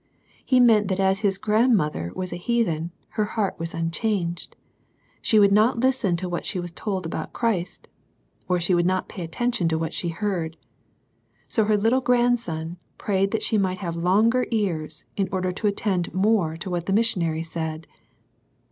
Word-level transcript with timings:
He 0.43 0.59
meant 0.59 0.87
that 0.87 0.99
as 0.99 1.19
his 1.19 1.37
grandmother 1.37 2.11
was 2.15 2.33
a 2.33 2.35
heathen, 2.35 2.89
her 3.09 3.23
heart 3.25 3.59
was 3.59 3.75
unchanged. 3.75 4.55
She 5.21 5.37
would 5.39 5.51
not 5.51 5.79
listen 5.81 6.15
to 6.15 6.27
what 6.27 6.43
she 6.43 6.59
was 6.59 6.71
told 6.71 7.05
about 7.05 7.33
Christ, 7.33 7.87
or 8.47 8.59
she 8.59 8.73
would 8.73 8.87
pay 9.07 9.19
no 9.21 9.23
attention 9.23 9.67
to 9.67 9.77
what 9.77 9.93
she 9.93 10.09
heard. 10.09 10.57
So 11.47 11.65
her 11.65 11.77
little 11.77 12.01
grandson 12.01 12.77
prayed 12.97 13.29
that 13.29 13.43
she 13.43 13.59
might 13.59 13.77
have 13.77 13.95
longer 13.95 14.47
ears 14.49 15.05
in 15.17 15.29
order 15.31 15.51
to 15.51 15.67
attend 15.67 16.11
more 16.15 16.57
to 16.57 16.69
what 16.71 16.87
the 16.87 16.93
missionary 16.93 17.43
said 17.43 17.85